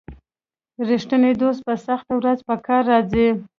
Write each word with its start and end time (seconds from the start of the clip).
رښتینی 0.89 1.31
دوست 1.41 1.61
په 1.67 1.73
سخته 1.85 2.11
ورځ 2.17 2.39
په 2.47 2.55
کار 2.67 2.83
راځي. 2.91 3.27